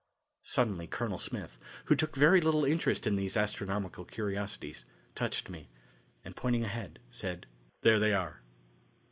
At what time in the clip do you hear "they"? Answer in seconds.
7.99-8.11